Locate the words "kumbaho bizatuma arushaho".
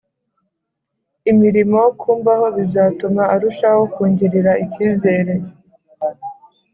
1.99-3.81